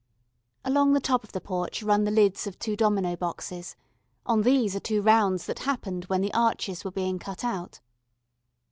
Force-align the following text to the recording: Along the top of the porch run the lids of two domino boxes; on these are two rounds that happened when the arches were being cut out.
Along 0.65 0.93
the 0.93 0.99
top 0.99 1.23
of 1.23 1.31
the 1.31 1.39
porch 1.39 1.83
run 1.83 2.05
the 2.05 2.09
lids 2.09 2.47
of 2.47 2.57
two 2.57 2.75
domino 2.75 3.15
boxes; 3.15 3.75
on 4.25 4.41
these 4.41 4.75
are 4.75 4.79
two 4.79 5.03
rounds 5.03 5.45
that 5.45 5.59
happened 5.59 6.05
when 6.05 6.21
the 6.21 6.33
arches 6.33 6.83
were 6.83 6.89
being 6.89 7.19
cut 7.19 7.43
out. 7.43 7.81